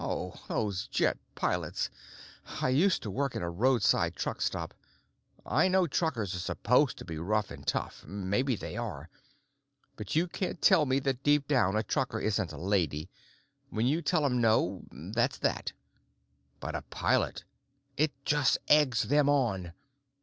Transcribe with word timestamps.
Oh, 0.03 0.33
those 0.47 0.87
jet 0.87 1.19
pilots! 1.35 1.91
I 2.59 2.69
used 2.69 3.03
to 3.03 3.11
work 3.11 3.35
in 3.35 3.43
a 3.43 3.49
roadside 3.51 4.15
truck 4.15 4.41
stop. 4.41 4.73
I 5.45 5.67
know 5.67 5.85
truckers 5.85 6.33
are 6.33 6.39
supposed 6.39 6.97
to 6.97 7.05
be 7.05 7.19
rough 7.19 7.51
and 7.51 7.67
tough; 7.67 8.03
maybe 8.07 8.55
they 8.55 8.75
are. 8.77 9.09
But 9.97 10.15
you 10.15 10.25
can't 10.25 10.59
tell 10.59 10.87
me 10.87 10.97
that 11.01 11.21
deep 11.21 11.47
down 11.47 11.75
a 11.75 11.83
trucker 11.83 12.19
isn't 12.19 12.51
a 12.51 12.57
lady. 12.57 13.11
When 13.69 13.85
you 13.85 14.01
tell 14.01 14.23
them 14.23 14.41
no, 14.41 14.81
that's 14.91 15.37
that. 15.37 15.71
But 16.59 16.73
a 16.73 16.81
pilot—it 16.81 18.11
just 18.25 18.57
eggs 18.69 19.03
them 19.03 19.29
on. 19.29 19.71